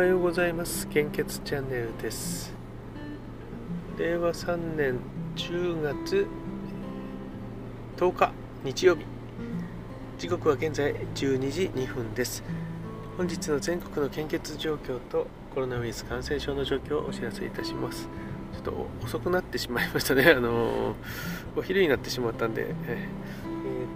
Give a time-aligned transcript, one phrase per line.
[0.00, 0.88] はようございます。
[0.88, 2.54] 献血チャンネルです。
[3.98, 4.98] 令和3年
[5.36, 6.26] 10月
[7.98, 8.32] 10日
[8.64, 9.04] 日曜日。
[10.16, 12.42] 時刻は現在12時2分です。
[13.18, 18.08] 本日の全国の献血状況とコロナウイルス感染症の状況をお知らせいたします。
[18.54, 20.32] ちょっと遅くなってしまいましたね。
[20.34, 20.94] あの
[21.54, 22.74] お昼になってしまったんで。
[22.88, 23.06] え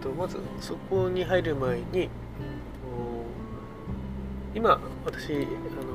[0.00, 2.11] ー、とまずそこに入る前に
[4.55, 5.93] 今私あの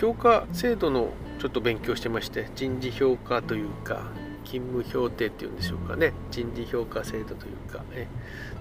[0.00, 4.00] 評価制度のちょっと勉強してまして人事評価というか
[4.46, 6.12] 勤務評定っていうんでしょうかね。
[6.30, 8.08] 人事評価制度というかね。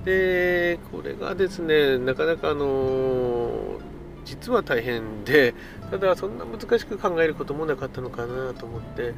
[0.04, 3.80] でこれがですねなかなかあの
[4.26, 5.54] 実は大変で
[5.90, 9.14] ただそんな難しく考えることもなかったのかなと思って、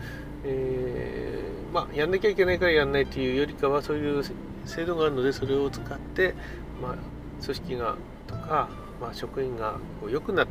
[0.45, 4.23] えー、まあやんなきゃいけないからやんないというよりかはそういう
[4.66, 6.35] 制度があるのでそれを使って、
[6.81, 6.95] まあ、
[7.44, 7.95] 組織が
[8.27, 8.69] とか
[9.02, 10.45] まあ、職員がこう良くな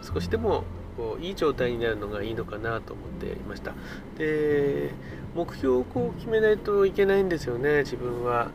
[0.00, 0.62] 少しでも
[1.00, 3.72] こういい状態になるのがいいのかなと思っていました。
[4.18, 4.90] で
[5.34, 8.50] 目標をこう決めないといけないんですよね自分は、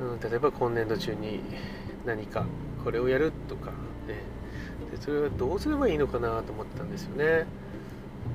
[0.00, 1.40] うん、例えば今年度中に
[2.04, 2.46] 何か
[2.82, 3.70] これをやるとか、
[4.08, 4.24] ね、
[4.90, 7.46] でそれはどうすればいいのかなと思ってたんですよね。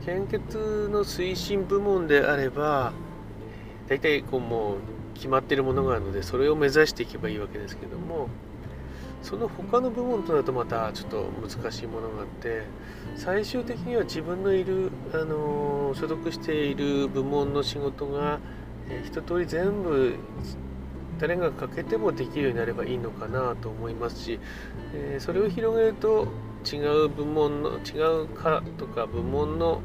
[0.06, 2.94] 献血の推進部門であれば
[3.90, 4.78] 大体こうもう
[5.16, 8.30] 決まっているものがあるのでそれを目指していけばいいわけですけども
[9.22, 12.64] その他の部門となるとまたちょっと難しいものがあって
[13.16, 18.40] 最終的には自分のいる、あの所属している部門の仕事が、
[18.90, 20.16] えー、一通り全部
[21.20, 24.40] 誰がかけてもできるようになればいいのかなと思いますし、
[24.94, 26.28] え、それを広げると
[26.66, 29.82] 違う部門の違う課とか部門の、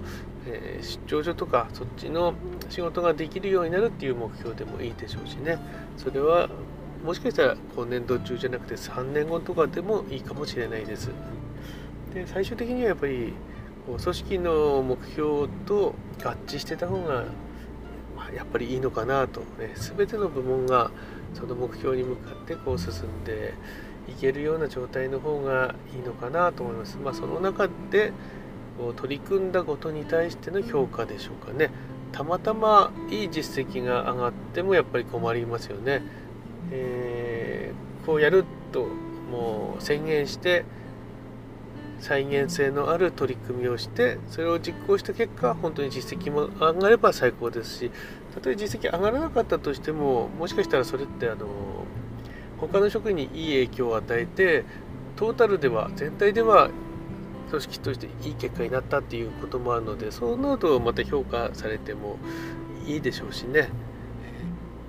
[0.47, 2.35] え、出張所とかそっちの
[2.71, 5.59] 仕事ができるようになるっていう目標でもいいでしょうしね。
[5.97, 6.49] それは
[7.05, 11.11] もしかしたら今年度中じゃなくて3年後とかでもいいかもしれないです。
[12.15, 13.35] で最終的にはやっぱり
[13.87, 17.27] 組織の目標と合致してた方が、
[18.35, 20.91] やっぱりいいのかなと、ね、全ての部門が
[21.35, 23.53] その目標に向かってこう進んで
[24.09, 26.97] いけるような状態の方がいいのかなと思います。
[26.97, 28.13] まあ、その中で
[28.79, 31.71] こう取り組んだことに対しての評価でしょうかね。
[32.13, 36.24] たまたまいい実績が上がってもやっぱり困りますよね。
[36.71, 37.73] え、
[38.07, 38.87] こうやると
[39.31, 40.65] もう宣言して
[42.01, 47.91] 再現性のある取り組みをしてそれを実行した結果本当に実績も上がれば最高ですし
[48.35, 51.47] たとえ実績上がらなかったとしてももしかしたらそれってあの
[52.59, 54.65] 他の職員にいい影響を与えて
[55.17, 56.71] トータルでは全体では
[57.51, 62.19] 組織としていい結果になったっていうこともあるのでそうなるとまた評価されても
[62.87, 63.69] いいでしょうしね。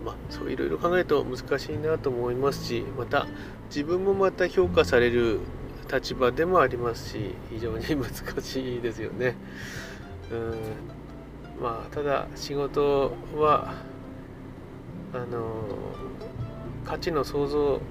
[0.05, 3.25] まあ、そういろいろ考えると難しいなと思いますしまた
[3.69, 5.39] 自分もまた評価される
[5.91, 9.35] 立場でもありますし非常に難しいですよね。
[10.31, 13.73] うんまあただ仕事は
[15.13, 15.63] あの
[16.83, 17.81] 価値の創造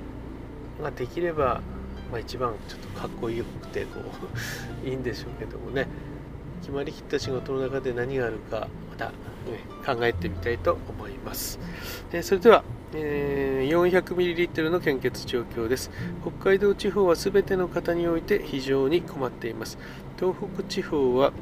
[0.82, 1.62] ができれば、
[2.10, 4.00] まあ、一番ちょっとかっこよくてこ
[4.84, 5.88] ういいんでしょうけどもね
[6.60, 9.12] 決まりきった仕事の中で何があるかまた、
[9.84, 11.58] 考えてみたいと思います。
[12.12, 15.90] えそれでは、え 400ml の献血状況です。
[16.22, 19.78] 北海道地方は全ての方において非常に困っています。
[20.18, 21.32] 東北地方は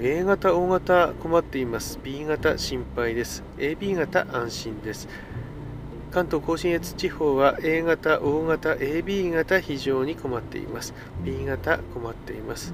[0.00, 2.00] A 型、O 型困っています。
[2.02, 3.44] B 型心配です。
[3.58, 5.08] AB 型安心です。
[6.10, 10.94] 関東甲信越地方は A 型、O 型、AB 型非常に困っています。
[11.24, 12.72] B 型困っています。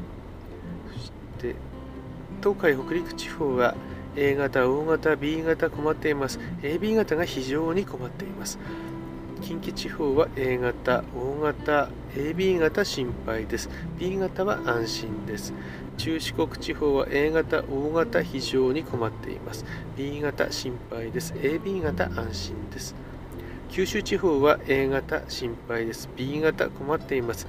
[0.92, 1.56] そして
[2.42, 3.74] 東海北陸地方は
[4.16, 6.38] A 型、O 型、B 型困っています。
[6.62, 8.58] AB 型が非常に困っています。
[9.40, 13.70] 近畿地方は A 型、O 型、AB 型心配です。
[13.98, 15.52] B 型は安心です。
[15.96, 19.64] 中四国地方は A 型、O 型非常に困っています。
[19.96, 21.32] B 型心配です。
[21.34, 22.94] AB 型安心です。
[23.70, 26.08] 九州地方は A 型心配です。
[26.16, 27.46] B 型困っています。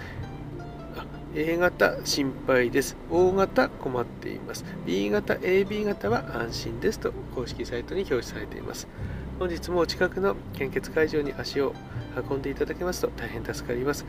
[1.33, 2.97] A 型心配です。
[3.09, 4.65] O 型困っています。
[4.85, 8.85] B 型、AB 型は安心ですと公式サイトに表示されています。
[9.39, 11.73] 本日もお近くの献血会場に足を
[12.29, 14.05] 運んでいただけますと大変助かります。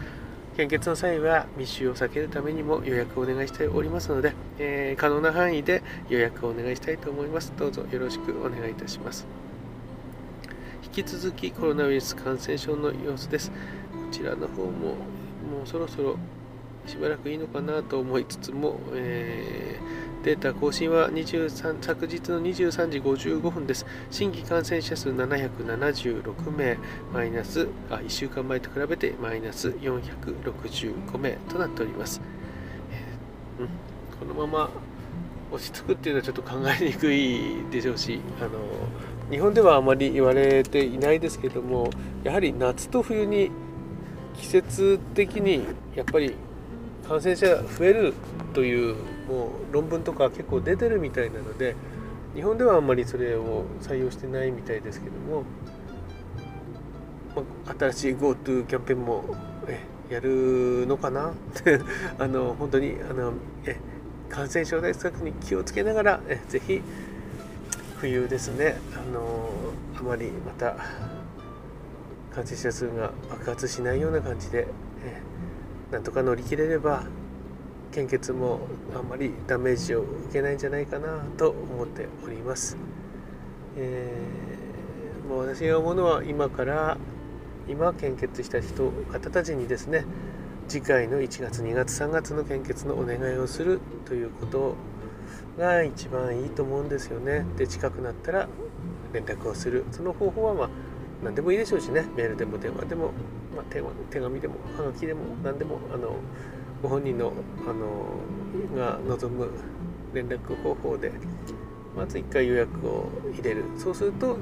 [0.56, 7.52] 献血の際は密集を避けるためにも予約をお願いしておりますので、えー、可能な範囲で予約をお願いしたいと思います。
[7.56, 9.28] どうぞよろしくお願いいたします。
[10.82, 13.52] 引き続きコロナウイルス感染症の様子です。
[13.52, 13.56] こ
[14.10, 14.96] ちらの方も
[15.52, 16.16] もうそろそろ
[16.86, 23.86] しばらくいいのかなと思いつつも、えー、データ更新は23昨日の23時55分です。
[24.10, 26.78] 新規感染者数776名、
[27.12, 32.20] マイナスあ1週間前と比べてマイナス465名となっております。
[33.60, 33.68] うん、
[34.18, 34.70] このまま
[35.52, 38.50] 落ち着くっていうのはちょっと考えにくいでしょうしあの
[39.30, 41.90] 日本ではあまり言われていないですけども
[42.24, 43.50] やはり夏と冬に
[44.34, 45.64] 季節的に
[45.94, 46.34] やっぱり
[47.08, 48.14] 感染者が増える
[48.54, 48.94] という
[49.28, 51.74] もう論文とか結構出てるみたいなので
[52.34, 55.44] 日本ではあんまりそれを採用してないみたいですけども、
[57.36, 59.36] まあ、新しい GoTo キャンペーンも
[59.68, 61.30] えやるのかな？
[61.30, 61.32] っ
[61.62, 61.80] て
[62.18, 63.32] あの本当にあの
[63.66, 63.76] え
[64.28, 66.80] 感染症対策に気をつけながらえぜひ
[67.98, 68.76] 冬ですね。
[68.94, 69.50] あの
[69.98, 70.76] あまりまた
[72.34, 74.66] 感染者数が爆発しないような感じで
[75.04, 75.20] え
[75.92, 77.04] なんとか乗り切れれば
[77.92, 78.60] 献血も
[78.96, 82.78] あんまりダメージを受けないんじゃないかなと思っております。
[83.76, 86.96] えー、もう私が思うのは今から
[87.68, 90.04] 今献血した人方たちにですね
[90.66, 94.74] 次回の1月2月3月の献血のお願いをするということ
[95.58, 97.44] が一番いいと思うんですよね。
[97.58, 98.48] で近くなったら
[99.12, 100.70] 連絡をするその方法はまあ
[101.22, 103.12] 何でもいいでしょうしねメールでも電話でも、
[103.54, 103.64] まあ、
[104.10, 106.16] 手紙でもはがきでも何でもあの
[106.82, 107.32] ご本人の
[107.66, 109.50] あのが望む
[110.12, 111.12] 連絡方法で
[111.96, 113.64] まず1回予約を入れる。
[113.76, 114.36] そうすると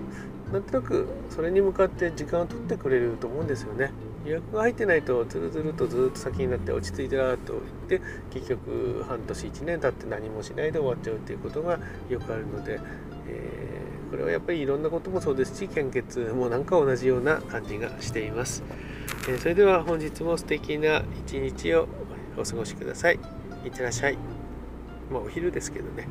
[0.52, 3.92] なんとなくそれに向かって時間を取ってくれると思うんですよね。
[4.24, 7.54] 予約が入ってないとずるずるとずっと先になって落ち着いてらと
[7.88, 11.78] 言って結局半年1年経って何もしないで終わっちゃうっていうことが
[12.08, 12.80] よくあるので、
[13.28, 18.62] えー、これはやっぱりいろんなこともそうですし献血もなんか同じような感じがしています、
[19.30, 21.86] えー、それでは本日も素敵な一日を
[22.36, 23.18] お過ごしください。
[23.64, 24.18] いってらっしゃい。
[25.08, 26.08] まあお昼ですけどね。